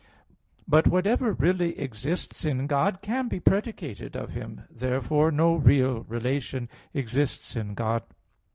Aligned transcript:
But 0.67 0.87
whatever 0.87 1.31
really 1.33 1.77
exists 1.77 2.43
in 2.43 2.65
God 2.65 3.03
can 3.03 3.27
be 3.27 3.39
predicated 3.39 4.15
of 4.17 4.31
Him. 4.31 4.61
Therefore 4.71 5.29
no 5.29 5.53
real 5.53 5.99
relation 6.05 6.69
exists 6.91 7.55
in 7.55 7.75
God. 7.75 8.01